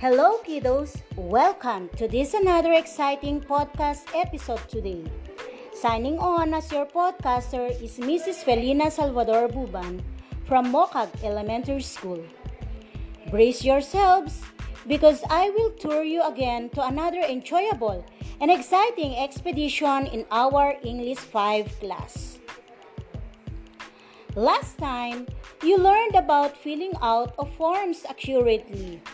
Hello, 0.00 0.40
kiddos. 0.48 0.96
Welcome 1.14 1.90
to 2.00 2.08
this 2.08 2.32
another 2.32 2.72
exciting 2.72 3.36
podcast 3.36 4.08
episode 4.16 4.64
today. 4.64 5.04
Signing 5.76 6.16
on 6.16 6.56
as 6.56 6.72
your 6.72 6.86
podcaster 6.86 7.68
is 7.68 8.00
Mrs. 8.00 8.40
Felina 8.40 8.90
Salvador 8.90 9.52
Buban 9.52 10.00
from 10.48 10.72
Mocag 10.72 11.12
Elementary 11.20 11.84
School. 11.84 12.24
Brace 13.28 13.62
yourselves 13.62 14.40
because 14.88 15.20
I 15.28 15.52
will 15.52 15.76
tour 15.76 16.00
you 16.02 16.24
again 16.24 16.70
to 16.70 16.80
another 16.80 17.20
enjoyable 17.20 18.00
and 18.40 18.50
exciting 18.50 19.20
expedition 19.20 20.08
in 20.08 20.24
our 20.32 20.80
English 20.80 21.20
5 21.28 21.76
class. 21.76 22.40
Last 24.32 24.78
time, 24.78 25.28
you 25.60 25.76
learned 25.76 26.16
about 26.16 26.56
filling 26.56 26.96
out 27.04 27.36
of 27.36 27.52
forms 27.60 28.08
accurately. 28.08 29.04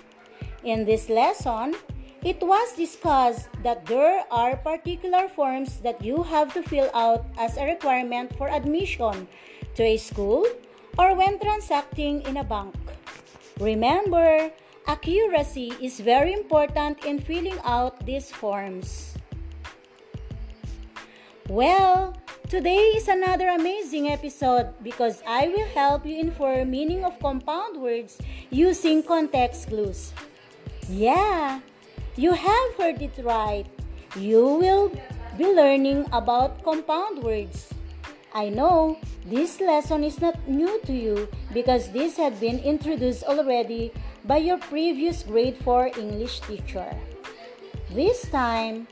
In 0.67 0.85
this 0.85 1.09
lesson, 1.09 1.79
it 2.27 2.43
was 2.43 2.75
discussed 2.75 3.47
that 3.63 3.87
there 3.87 4.27
are 4.35 4.59
particular 4.59 5.31
forms 5.31 5.79
that 5.87 6.03
you 6.03 6.27
have 6.27 6.53
to 6.59 6.63
fill 6.67 6.91
out 6.91 7.23
as 7.39 7.55
a 7.57 7.71
requirement 7.71 8.35
for 8.35 8.51
admission 8.51 9.31
to 9.79 9.83
a 9.87 9.97
school 9.97 10.43
or 10.99 11.15
when 11.15 11.39
transacting 11.39 12.27
in 12.27 12.39
a 12.39 12.43
bank. 12.43 12.75
Remember, 13.61 14.51
accuracy 14.89 15.71
is 15.79 16.03
very 16.03 16.35
important 16.35 16.99
in 17.07 17.23
filling 17.23 17.63
out 17.63 18.03
these 18.05 18.35
forms. 18.35 19.15
Well, 21.47 22.19
today 22.51 22.99
is 22.99 23.07
another 23.07 23.55
amazing 23.55 24.11
episode 24.11 24.75
because 24.83 25.23
I 25.23 25.47
will 25.47 25.71
help 25.79 26.05
you 26.05 26.19
infer 26.19 26.65
meaning 26.65 27.05
of 27.05 27.23
compound 27.23 27.79
words 27.79 28.19
using 28.51 29.05
context 29.05 29.69
clues. 29.71 30.11
Yeah, 30.89 31.61
you 32.15 32.31
have 32.33 32.75
heard 32.79 33.03
it 33.03 33.19
right. 33.19 33.67
You 34.15 34.47
will 34.63 34.95
be 35.37 35.51
learning 35.51 36.07
about 36.13 36.63
compound 36.63 37.23
words. 37.27 37.75
I 38.33 38.51
know 38.51 38.99
this 39.27 39.61
lesson 39.61 40.05
is 40.05 40.21
not 40.21 40.39
new 40.47 40.79
to 40.87 40.93
you 40.93 41.27
because 41.53 41.91
this 41.91 42.17
had 42.17 42.39
been 42.39 42.61
introduced 42.61 43.25
already 43.25 43.91
by 44.25 44.39
your 44.39 44.59
previous 44.59 45.25
grade 45.25 45.59
4 45.67 45.99
English 45.99 46.41
teacher. 46.47 46.87
This 47.91 48.23
time, 48.31 48.87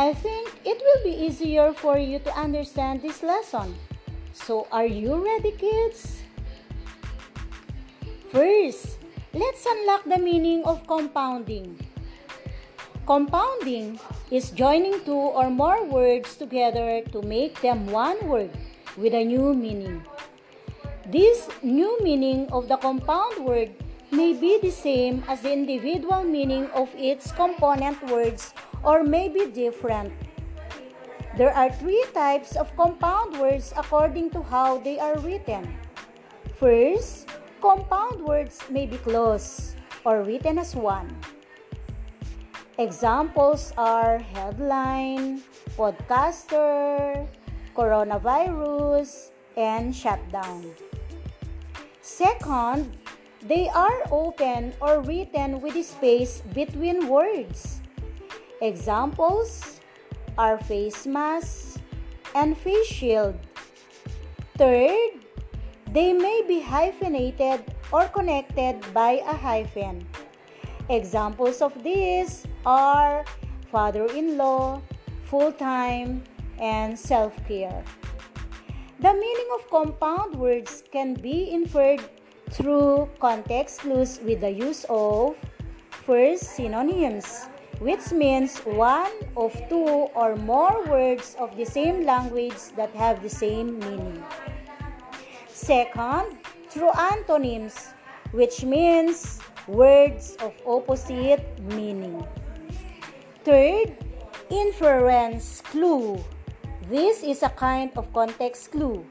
I 0.00 0.14
think 0.16 0.48
it 0.64 0.80
will 0.80 1.02
be 1.04 1.12
easier 1.12 1.74
for 1.76 1.98
you 1.98 2.20
to 2.24 2.32
understand 2.32 3.02
this 3.02 3.22
lesson. 3.22 3.76
So, 4.32 4.66
are 4.72 4.88
you 4.88 5.20
ready, 5.20 5.52
kids? 5.52 6.24
First, 8.32 9.03
let's 9.34 9.66
unlock 9.66 10.04
the 10.04 10.18
meaning 10.18 10.62
of 10.62 10.86
compounding. 10.86 11.74
Compounding 13.04 13.98
is 14.30 14.50
joining 14.50 15.02
two 15.04 15.18
or 15.34 15.50
more 15.50 15.84
words 15.84 16.36
together 16.36 17.02
to 17.10 17.20
make 17.22 17.60
them 17.60 17.86
one 17.90 18.16
word 18.28 18.50
with 18.96 19.12
a 19.12 19.24
new 19.24 19.52
meaning. 19.52 20.06
This 21.10 21.48
new 21.62 21.98
meaning 22.00 22.46
of 22.52 22.68
the 22.68 22.76
compound 22.76 23.44
word 23.44 23.74
may 24.12 24.32
be 24.32 24.62
the 24.62 24.70
same 24.70 25.24
as 25.26 25.42
the 25.42 25.52
individual 25.52 26.22
meaning 26.22 26.70
of 26.70 26.88
its 26.94 27.32
component 27.32 27.98
words 28.06 28.54
or 28.84 29.02
may 29.02 29.28
be 29.28 29.50
different. 29.50 30.14
There 31.36 31.52
are 31.52 31.74
three 31.74 32.06
types 32.14 32.54
of 32.54 32.70
compound 32.76 33.40
words 33.40 33.74
according 33.76 34.30
to 34.30 34.42
how 34.42 34.78
they 34.78 35.00
are 35.00 35.18
written. 35.18 35.74
First, 36.54 37.26
compound 37.64 38.20
words 38.20 38.60
may 38.68 38.84
be 38.84 39.00
close 39.00 39.72
or 40.04 40.20
written 40.20 40.60
as 40.60 40.76
one. 40.76 41.08
Examples 42.76 43.72
are 43.80 44.20
headline, 44.20 45.40
podcaster, 45.72 47.24
coronavirus, 47.72 49.32
and 49.56 49.96
shutdown. 49.96 50.76
Second, 52.04 53.00
they 53.40 53.72
are 53.72 54.04
open 54.12 54.76
or 54.84 55.00
written 55.00 55.64
with 55.64 55.80
space 55.80 56.44
between 56.52 57.08
words. 57.08 57.80
Examples 58.60 59.80
are 60.36 60.60
face 60.68 61.08
mask 61.08 61.80
and 62.36 62.58
face 62.60 62.92
shield. 62.92 63.40
Third, 64.60 65.23
they 65.94 66.12
may 66.12 66.42
be 66.42 66.58
hyphenated 66.58 67.62
or 67.92 68.10
connected 68.10 68.82
by 68.92 69.22
a 69.22 69.32
hyphen. 69.32 70.02
Examples 70.90 71.62
of 71.62 71.70
these 71.86 72.44
are 72.66 73.24
father 73.70 74.10
in 74.10 74.36
law, 74.36 74.82
full 75.22 75.52
time, 75.52 76.24
and 76.58 76.98
self 76.98 77.32
care. 77.46 77.84
The 78.98 79.14
meaning 79.14 79.50
of 79.54 79.70
compound 79.70 80.34
words 80.34 80.82
can 80.90 81.14
be 81.14 81.54
inferred 81.54 82.02
through 82.50 83.08
context 83.20 83.86
clues 83.86 84.18
with 84.18 84.40
the 84.40 84.50
use 84.50 84.84
of 84.90 85.38
first 86.02 86.58
synonyms, 86.58 87.46
which 87.78 88.10
means 88.10 88.58
one 88.66 89.14
of 89.36 89.54
two 89.70 90.10
or 90.18 90.34
more 90.34 90.82
words 90.90 91.36
of 91.38 91.54
the 91.56 91.64
same 91.64 92.02
language 92.04 92.74
that 92.74 92.90
have 92.98 93.22
the 93.22 93.30
same 93.30 93.78
meaning. 93.78 94.18
Second, 95.54 96.42
through 96.66 96.90
antonyms, 97.14 97.94
which 98.34 98.66
means 98.66 99.38
words 99.70 100.34
of 100.42 100.50
opposite 100.66 101.46
meaning. 101.70 102.26
Third, 103.46 103.94
inference 104.50 105.62
clue. 105.62 106.18
This 106.90 107.22
is 107.22 107.46
a 107.46 107.54
kind 107.54 107.94
of 107.94 108.10
context 108.12 108.74
clue. 108.74 109.06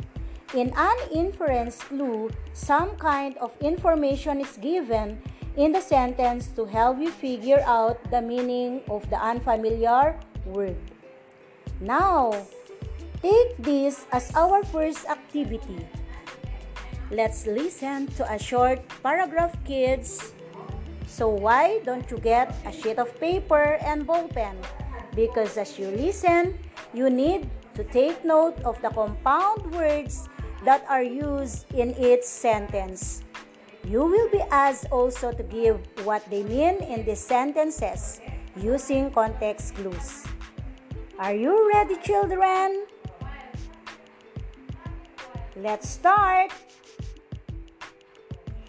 In 0.52 0.76
an 0.76 1.00
inference 1.16 1.80
clue, 1.80 2.30
some 2.52 3.00
kind 3.00 3.40
of 3.40 3.56
information 3.64 4.44
is 4.44 4.59
given 4.59 5.24
in 5.56 5.72
the 5.72 5.80
sentence 5.80 6.52
to 6.59 6.66
help 6.66 7.00
you 7.00 7.09
figure 7.09 7.64
out 7.64 8.03
the 8.12 8.22
meaning 8.22 8.84
of 8.92 9.09
the 9.09 9.16
unfamiliar 9.16 10.20
word. 10.44 10.76
Now, 11.80 12.36
take 13.24 13.56
this 13.58 14.03
as 14.12 14.36
our 14.36 14.62
first 14.68 15.08
activity. 15.08 15.88
Let's 17.13 17.46
listen 17.46 18.09
to 18.18 18.25
a 18.25 18.41
short 18.41 18.81
paragraph, 19.06 19.53
kids. 19.69 20.34
So 21.06 21.29
why 21.29 21.78
don't 21.85 22.09
you 22.09 22.18
get 22.18 22.50
a 22.66 22.74
sheet 22.74 22.97
of 22.97 23.13
paper 23.22 23.78
and 23.85 24.01
ball 24.01 24.25
pen? 24.25 24.57
Because 25.13 25.53
as 25.62 25.78
you 25.78 25.94
listen, 25.94 26.57
you 26.90 27.13
need 27.13 27.46
to 27.78 27.85
take 27.94 28.25
note 28.25 28.57
of 28.66 28.81
the 28.81 28.90
compound 28.90 29.62
words 29.78 30.25
that 30.66 30.90
are 30.90 31.06
used 31.06 31.69
in 31.78 31.94
each 32.02 32.25
sentence. 32.25 33.22
You 33.85 34.09
will 34.09 34.29
be 34.34 34.41
asked 34.50 34.90
also 34.90 35.29
to 35.29 35.44
give 35.46 35.85
what 36.09 36.25
they 36.34 36.41
mean 36.41 36.81
in 36.81 37.06
the 37.06 37.13
sentences 37.13 38.25
using 38.57 39.13
context 39.13 39.78
clues. 39.78 40.25
Are 41.22 41.38
you 41.38 41.69
ready, 41.69 41.94
children? 42.02 42.90
Let's 45.53 45.94
start. 45.94 46.50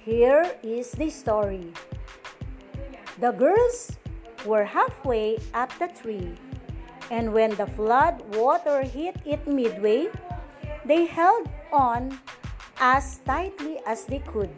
Here 0.04 0.44
is 0.60 0.92
the 0.92 1.09
story. 1.09 1.72
The 3.25 3.32
girls 3.32 3.97
were 4.44 4.69
halfway 4.69 5.41
up 5.56 5.72
the 5.81 5.88
tree, 5.88 6.37
and 7.09 7.32
when 7.32 7.56
the 7.56 7.65
flood 7.72 8.20
water 8.37 8.84
hit 8.84 9.16
it 9.25 9.48
midway, 9.48 10.12
they 10.84 11.09
held 11.09 11.48
on 11.72 12.20
as 12.76 13.25
tightly 13.25 13.81
as 13.89 14.04
they 14.04 14.21
could. 14.28 14.53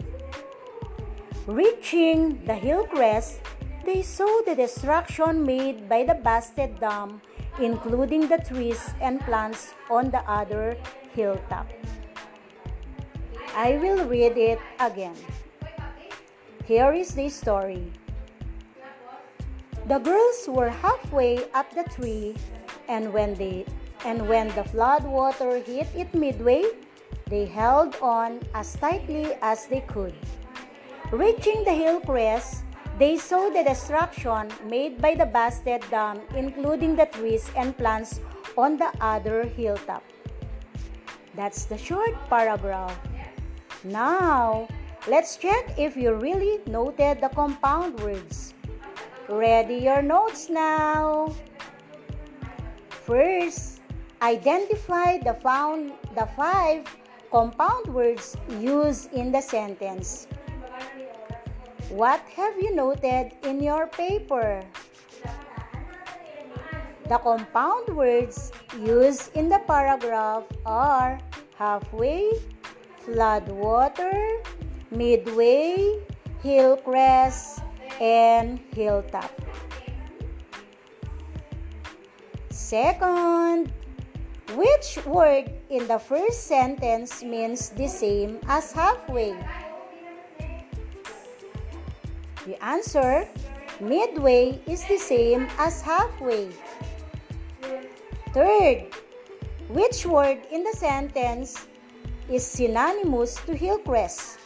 Reaching 1.47 2.43
the 2.43 2.59
hill 2.59 2.83
crest, 2.91 3.39
they 3.87 4.03
saw 4.03 4.43
the 4.43 4.59
destruction 4.59 5.47
made 5.47 5.87
by 5.89 6.03
the 6.03 6.19
busted 6.19 6.81
dam, 6.83 7.23
including 7.63 8.27
the 8.27 8.43
trees 8.43 8.83
and 8.99 9.23
plants 9.23 9.79
on 9.87 10.11
the 10.11 10.27
other 10.27 10.75
hilltop. 11.15 11.71
I 13.57 13.81
will 13.81 14.05
read 14.05 14.37
it 14.37 14.61
again. 14.79 15.17
Here 16.69 16.93
is 16.93 17.17
the 17.17 17.31
story. 17.31 17.89
The 19.89 19.97
girls 19.97 20.45
were 20.45 20.69
halfway 20.69 21.49
up 21.57 21.73
the 21.73 21.89
tree, 21.89 22.37
and 22.85 23.17
when 23.17 23.33
they 23.33 23.65
and 24.05 24.29
when 24.29 24.53
the 24.53 24.65
flood 24.69 25.09
water 25.09 25.57
hit 25.57 25.89
it 25.97 26.13
midway, 26.13 26.69
they 27.33 27.49
held 27.49 27.97
on 28.05 28.45
as 28.53 28.77
tightly 28.77 29.33
as 29.41 29.65
they 29.73 29.81
could. 29.89 30.13
Reaching 31.09 31.65
the 31.65 31.73
hill 31.73 32.05
crest, 32.05 32.61
they 33.01 33.17
saw 33.17 33.49
the 33.49 33.65
destruction 33.65 34.53
made 34.69 35.01
by 35.01 35.17
the 35.17 35.25
busted 35.25 35.81
dam, 35.89 36.21
including 36.37 36.95
the 36.95 37.09
trees 37.09 37.49
and 37.57 37.73
plants 37.73 38.21
on 38.53 38.77
the 38.77 38.93
other 39.01 39.49
hilltop. 39.49 40.05
That's 41.33 41.65
the 41.65 41.81
short 41.81 42.13
paragraph. 42.29 42.93
Now, 43.85 44.69
let's 45.07 45.37
check 45.37 45.79
if 45.79 45.97
you 45.97 46.15
really 46.15 46.61
noted 46.67 47.21
the 47.21 47.29
compound 47.29 48.01
words. 48.01 48.55
ready 49.29 49.83
your 49.83 50.03
notes 50.03 50.49
now. 50.49 51.35
First, 52.89 53.83
identify 54.23 55.19
the 55.19 55.35
found 55.43 55.93
the 56.15 56.27
five 56.39 56.87
compound 57.31 57.91
words 57.91 58.37
used 58.63 59.13
in 59.13 59.33
the 59.33 59.43
sentence. 59.43 60.27
What 61.91 62.23
have 62.35 62.55
you 62.59 62.75
noted 62.75 63.35
in 63.43 63.63
your 63.63 63.87
paper? 63.87 64.63
The 67.07 67.19
compound 67.19 67.95
words 67.95 68.51
used 68.79 69.35
in 69.35 69.49
the 69.49 69.63
paragraph 69.67 70.43
are 70.67 71.19
halfway, 71.55 72.31
floodwater, 73.07 74.43
midway, 74.91 76.03
hillcrest, 76.43 77.63
and 78.01 78.59
hilltop. 78.75 79.31
Second, 82.51 83.71
which 84.59 84.99
word 85.07 85.51
in 85.71 85.87
the 85.87 85.99
first 85.99 86.51
sentence 86.51 87.23
means 87.23 87.71
the 87.71 87.87
same 87.87 88.41
as 88.49 88.73
halfway? 88.73 89.39
The 92.45 92.59
answer, 92.63 93.29
midway 93.79 94.59
is 94.67 94.83
the 94.87 94.99
same 94.99 95.47
as 95.59 95.81
halfway. 95.81 96.51
Third, 98.35 98.91
which 99.69 100.07
word 100.07 100.43
in 100.51 100.63
the 100.63 100.75
sentence 100.75 101.67
is 102.31 102.45
synonymous 102.47 103.37
to 103.47 103.55
hillcrest? 103.55 104.39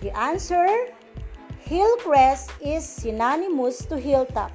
The 0.00 0.16
answer, 0.16 0.66
hillcrest 1.60 2.50
is 2.60 2.84
synonymous 2.84 3.86
to 3.86 3.96
hilltop. 3.96 4.52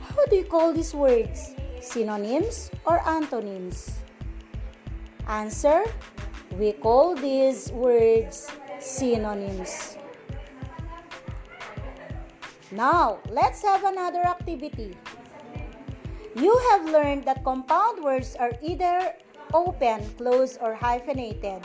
How 0.00 0.24
do 0.26 0.36
you 0.36 0.44
call 0.44 0.72
these 0.72 0.94
words? 0.94 1.54
Synonyms 1.80 2.70
or 2.84 2.98
antonyms? 3.06 4.00
Answer, 5.28 5.84
we 6.58 6.72
call 6.72 7.14
these 7.14 7.70
words 7.70 8.48
synonyms. 8.80 9.96
Now, 12.72 13.18
let's 13.28 13.62
have 13.62 13.84
another 13.84 14.24
activity. 14.26 14.96
You 16.34 16.56
have 16.70 16.88
learned 16.90 17.24
that 17.24 17.44
compound 17.44 18.02
words 18.02 18.36
are 18.36 18.52
either 18.60 19.14
open, 19.52 20.02
closed, 20.16 20.58
or 20.60 20.74
hyphenated. 20.74 21.62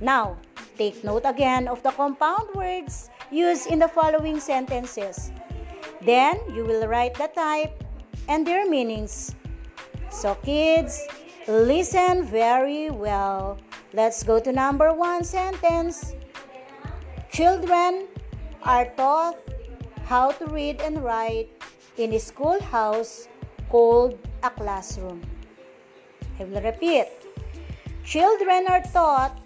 Now, 0.00 0.38
take 0.76 1.02
note 1.04 1.22
again 1.24 1.68
of 1.68 1.82
the 1.82 1.90
compound 1.90 2.48
words 2.54 3.10
used 3.30 3.66
in 3.70 3.78
the 3.78 3.88
following 3.88 4.40
sentences. 4.40 5.32
Then, 6.02 6.38
you 6.54 6.64
will 6.64 6.86
write 6.86 7.14
the 7.14 7.28
type 7.34 7.84
and 8.28 8.46
their 8.46 8.68
meanings. 8.68 9.34
So, 10.10 10.34
kids, 10.44 11.06
listen 11.46 12.24
very 12.24 12.90
well. 12.90 13.58
Let's 13.92 14.22
go 14.22 14.38
to 14.38 14.52
number 14.52 14.92
one 14.92 15.24
sentence. 15.24 16.14
Children 17.32 18.06
are 18.62 18.86
taught 18.96 19.36
how 20.04 20.32
to 20.32 20.46
read 20.46 20.80
and 20.80 21.02
write 21.04 21.48
in 21.96 22.12
a 22.12 22.18
schoolhouse 22.18 23.28
called 23.68 24.18
a 24.42 24.50
classroom. 24.50 25.20
I 26.38 26.44
will 26.44 26.62
repeat. 26.62 27.08
Children 28.04 28.66
are 28.68 28.82
taught 28.92 29.36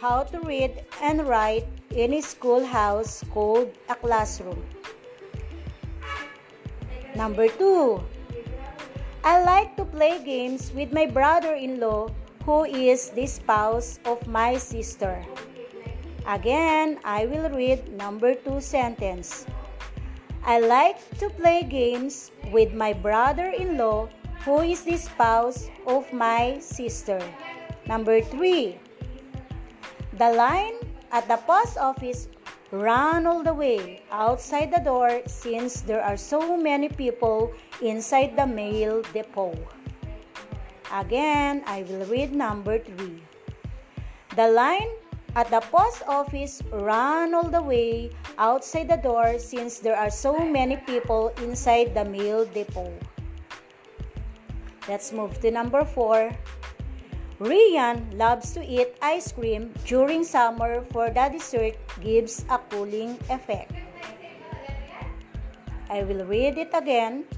how 0.00 0.24
to 0.24 0.40
read 0.40 0.84
and 1.02 1.28
write 1.28 1.66
in 1.90 2.14
a 2.14 2.20
schoolhouse 2.20 3.22
called 3.32 3.70
a 3.88 3.94
classroom. 3.94 4.64
Number 7.14 7.48
two, 7.48 8.00
I 9.24 9.42
like 9.44 9.76
to 9.76 9.84
play 9.84 10.22
games 10.24 10.72
with 10.72 10.92
my 10.92 11.06
brother 11.06 11.54
in 11.54 11.80
law 11.80 12.08
who 12.44 12.64
is 12.64 13.10
the 13.10 13.26
spouse 13.26 13.98
of 14.04 14.26
my 14.26 14.56
sister. 14.56 15.24
Again, 16.26 16.98
I 17.04 17.26
will 17.26 17.50
read 17.50 17.92
number 17.92 18.34
two 18.34 18.60
sentence. 18.60 19.44
I 20.44 20.60
like 20.60 20.96
to 21.18 21.28
play 21.28 21.62
games 21.62 22.30
with 22.52 22.72
my 22.72 22.92
brother 22.92 23.52
in 23.52 23.76
law, 23.76 24.08
who 24.44 24.60
is 24.60 24.82
the 24.82 24.96
spouse 24.96 25.70
of 25.86 26.10
my 26.12 26.58
sister. 26.60 27.18
Number 27.86 28.20
three, 28.20 28.78
the 30.18 30.32
line 30.32 30.76
at 31.10 31.26
the 31.28 31.38
post 31.48 31.78
office 31.78 32.28
ran 32.70 33.26
all 33.26 33.42
the 33.42 33.54
way 33.54 34.02
outside 34.12 34.70
the 34.70 34.80
door 34.84 35.22
since 35.26 35.80
there 35.80 36.02
are 36.02 36.16
so 36.16 36.56
many 36.56 36.88
people 36.88 37.52
inside 37.80 38.36
the 38.36 38.46
mail 38.46 39.02
depot. 39.14 39.56
Again, 40.92 41.62
I 41.66 41.84
will 41.88 42.04
read 42.06 42.34
number 42.34 42.78
three. 42.78 43.22
The 44.36 44.48
line 44.48 44.92
at 45.36 45.50
the 45.50 45.60
post 45.60 46.02
office 46.08 46.62
ran 46.72 47.34
all 47.34 47.48
the 47.48 47.62
way 47.62 48.10
outside 48.38 48.88
the 48.88 48.96
door 48.96 49.38
since 49.38 49.78
there 49.78 49.96
are 49.96 50.10
so 50.10 50.36
many 50.38 50.76
people 50.76 51.32
inside 51.42 51.94
the 51.94 52.04
mail 52.04 52.44
depot. 52.44 52.92
Let's 54.88 55.12
move 55.12 55.36
to 55.44 55.52
number 55.52 55.84
4. 55.84 56.32
Rian 57.44 58.08
loves 58.16 58.56
to 58.56 58.64
eat 58.64 58.96
ice 59.04 59.30
cream 59.30 59.76
during 59.84 60.24
summer 60.24 60.80
for 60.90 61.12
the 61.12 61.28
dessert 61.28 61.76
gives 62.00 62.42
a 62.48 62.56
cooling 62.72 63.20
effect. 63.28 63.76
I 65.92 66.02
will 66.08 66.24
read 66.24 66.56
it 66.56 66.72
again. 66.72 67.28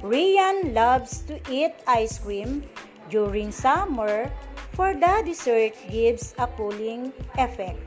Rian 0.00 0.72
loves 0.72 1.20
to 1.28 1.36
eat 1.52 1.76
ice 1.86 2.18
cream 2.18 2.64
during 3.12 3.52
summer 3.52 4.32
for 4.72 4.96
the 4.96 5.22
dessert 5.28 5.76
gives 5.92 6.34
a 6.40 6.48
cooling 6.56 7.12
effect. 7.36 7.78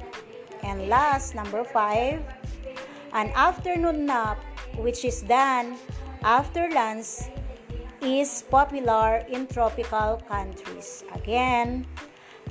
And 0.61 0.87
last, 0.93 1.33
number 1.33 1.65
five, 1.65 2.21
an 3.13 3.33
afternoon 3.33 4.05
nap, 4.05 4.37
which 4.77 5.03
is 5.03 5.21
done 5.25 5.75
after 6.21 6.69
lunch, 6.69 7.33
is 8.01 8.43
popular 8.49 9.25
in 9.29 9.47
tropical 9.47 10.21
countries. 10.27 11.03
Again, 11.13 11.85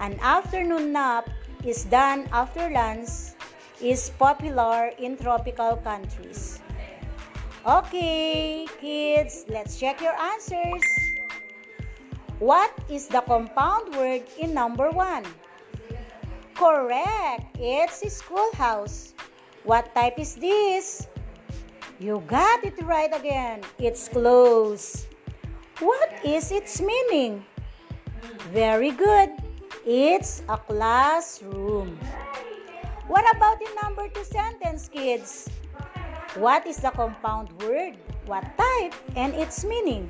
an 0.00 0.18
afternoon 0.20 0.92
nap 0.92 1.30
is 1.64 1.84
done 1.84 2.28
after 2.32 2.70
lunch 2.70 3.34
is 3.80 4.10
popular 4.18 4.92
in 4.98 5.16
tropical 5.16 5.76
countries. 5.76 6.60
Okay, 7.66 8.66
kids, 8.80 9.44
let's 9.48 9.78
check 9.78 10.00
your 10.00 10.14
answers. 10.14 10.84
What 12.38 12.70
is 12.88 13.08
the 13.08 13.20
compound 13.22 13.96
word 13.96 14.22
in 14.38 14.54
number 14.54 14.90
one? 14.90 15.24
Correct. 16.54 17.56
It's 17.58 18.02
a 18.02 18.10
schoolhouse. 18.10 19.14
What 19.64 19.92
type 19.94 20.18
is 20.18 20.36
this? 20.36 21.08
You 21.98 22.22
got 22.28 22.62
it 22.64 22.76
right 22.84 23.12
again. 23.12 23.62
It's 23.78 24.08
close. 24.08 25.06
What 25.80 26.08
is 26.24 26.52
its 26.52 26.80
meaning? 26.80 27.44
Very 28.48 28.96
good. 28.96 29.28
It's 29.84 30.40
a 30.48 30.56
classroom. 30.56 32.00
What 33.12 33.28
about 33.36 33.60
the 33.60 33.68
number 33.84 34.08
two 34.08 34.24
sentence, 34.24 34.88
kids? 34.88 35.52
What 36.40 36.66
is 36.66 36.80
the 36.80 36.88
compound 36.96 37.52
word? 37.60 38.00
What 38.24 38.48
type 38.56 38.96
and 39.20 39.36
its 39.36 39.68
meaning? 39.68 40.08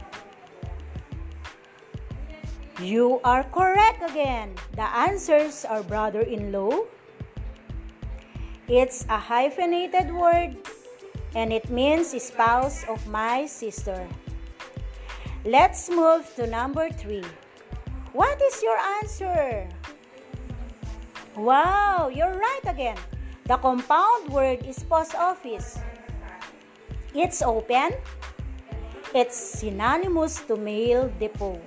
You 2.78 3.18
are 3.26 3.42
correct 3.50 4.06
again. 4.06 4.54
The 4.78 4.86
answers 4.86 5.66
are 5.66 5.82
brother 5.82 6.22
in 6.22 6.52
law. 6.52 6.86
It's 8.70 9.02
a 9.10 9.18
hyphenated 9.18 10.14
word 10.14 10.62
and 11.34 11.52
it 11.52 11.70
means 11.70 12.14
spouse 12.22 12.86
of 12.86 13.02
my 13.10 13.46
sister. 13.50 14.06
Let's 15.46 15.88
move 15.88 16.26
to 16.34 16.50
number 16.50 16.90
three. 16.90 17.22
What 18.10 18.34
is 18.42 18.64
your 18.66 18.74
answer? 18.98 19.68
Wow, 21.36 22.10
you're 22.12 22.34
right 22.34 22.66
again. 22.66 22.98
The 23.46 23.54
compound 23.54 24.26
word 24.34 24.66
is 24.66 24.82
post 24.82 25.14
office. 25.14 25.78
It's 27.14 27.42
open. 27.42 27.94
It's 29.14 29.38
synonymous 29.38 30.42
to 30.50 30.56
mail 30.56 31.14
depot. 31.20 31.62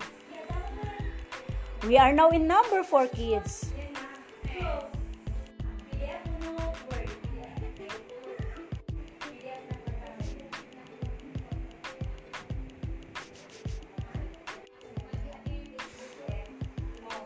We 1.87 1.95
are 1.97 2.11
now 2.11 2.35
in 2.35 2.51
number 2.51 2.83
4 2.83 3.07
kids. 3.07 3.71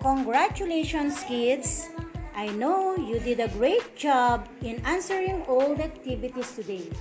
Congratulations 0.03 1.23
kids! 1.23 1.87
I 2.35 2.51
know 2.59 2.99
you 2.99 3.23
did 3.23 3.39
a 3.39 3.47
great 3.55 3.95
job 3.95 4.51
in 4.59 4.83
answering 4.83 5.47
all 5.47 5.79
the 5.79 5.87
activities 5.87 6.51
today. 6.59 6.91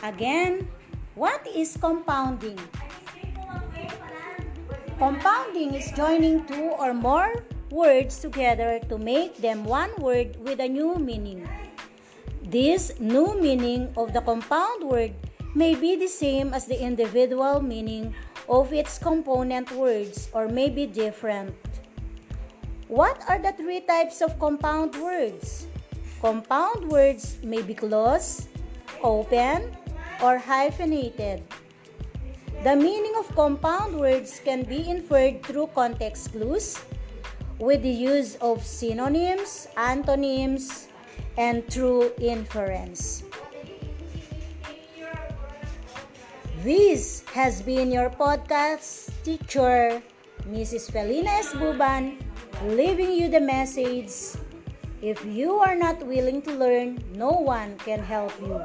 Again, 0.00 0.64
what 1.20 1.44
is 1.44 1.76
compounding? 1.76 2.56
Compounding 4.96 5.76
is 5.76 5.92
joining 5.92 6.48
two 6.48 6.72
or 6.80 6.96
more 6.96 7.44
words 7.68 8.16
together 8.24 8.80
to 8.88 8.96
make 8.96 9.36
them 9.44 9.60
one 9.60 9.92
word 10.00 10.40
with 10.40 10.64
a 10.64 10.68
new 10.68 10.96
meaning. 10.96 11.44
This 12.40 12.96
new 12.96 13.36
meaning 13.36 13.92
of 14.00 14.16
the 14.16 14.24
compound 14.24 14.88
word 14.88 15.12
may 15.52 15.76
be 15.76 15.92
the 16.00 16.08
same 16.08 16.56
as 16.56 16.64
the 16.64 16.80
individual 16.80 17.60
meaning 17.60 18.16
of 18.48 18.72
its 18.72 18.96
component 18.96 19.68
words 19.76 20.32
or 20.32 20.48
may 20.48 20.72
be 20.72 20.88
different. 20.88 21.52
What 22.94 23.18
are 23.26 23.42
the 23.42 23.50
three 23.50 23.82
types 23.82 24.22
of 24.22 24.38
compound 24.38 24.94
words? 25.02 25.66
Compound 26.22 26.86
words 26.86 27.42
may 27.42 27.58
be 27.58 27.74
closed, 27.74 28.46
open, 29.02 29.74
or 30.22 30.38
hyphenated. 30.38 31.42
The 32.62 32.78
meaning 32.78 33.18
of 33.18 33.26
compound 33.34 33.98
words 33.98 34.38
can 34.38 34.62
be 34.62 34.86
inferred 34.86 35.42
through 35.42 35.74
context 35.74 36.38
clues 36.38 36.78
with 37.58 37.82
the 37.82 37.90
use 37.90 38.38
of 38.38 38.62
synonyms, 38.62 39.66
antonyms, 39.74 40.86
and 41.34 41.66
through 41.66 42.14
inference. 42.22 43.26
This 46.62 47.26
has 47.34 47.58
been 47.58 47.90
your 47.90 48.06
podcast 48.06 49.10
teacher, 49.26 49.98
Mrs. 50.44 50.92
Felina 50.92 51.40
S. 51.40 51.52
Buban, 51.56 52.20
leaving 52.68 53.12
you 53.12 53.28
the 53.28 53.40
message 53.40 54.36
if 55.04 55.20
you 55.24 55.60
are 55.60 55.76
not 55.76 56.00
willing 56.00 56.40
to 56.48 56.52
learn, 56.52 56.96
no 57.12 57.28
one 57.28 57.76
can 57.84 58.00
help 58.00 58.32
you. 58.40 58.56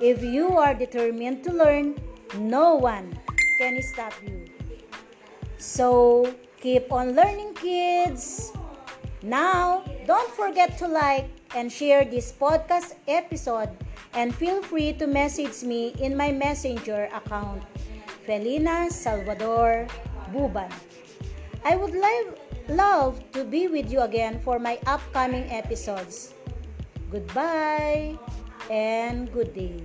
If 0.00 0.24
you 0.24 0.56
are 0.56 0.72
determined 0.72 1.44
to 1.44 1.52
learn, 1.52 2.00
no 2.40 2.76
one 2.76 3.12
can 3.60 3.76
stop 3.92 4.16
you. 4.24 4.48
So, 5.58 6.32
keep 6.60 6.88
on 6.92 7.12
learning, 7.12 7.60
kids. 7.60 8.52
Now, 9.20 9.84
don't 10.06 10.32
forget 10.32 10.80
to 10.80 10.88
like 10.88 11.28
and 11.54 11.68
share 11.68 12.08
this 12.08 12.32
podcast 12.32 12.96
episode 13.04 13.68
and 14.14 14.34
feel 14.34 14.62
free 14.62 14.96
to 14.96 15.06
message 15.06 15.62
me 15.62 15.92
in 16.00 16.16
my 16.16 16.32
messenger 16.32 17.12
account, 17.12 17.62
Felina 18.24 18.88
Salvador 18.88 19.86
Buban. 20.32 20.70
I 21.64 21.76
would 21.76 21.94
love 21.94 22.38
love 22.70 23.18
to 23.34 23.44
be 23.44 23.66
with 23.66 23.90
you 23.90 24.00
again 24.06 24.38
for 24.40 24.58
my 24.58 24.78
upcoming 24.86 25.50
episodes. 25.50 26.34
Goodbye 27.10 28.14
and 28.70 29.30
good 29.32 29.52
day. 29.52 29.82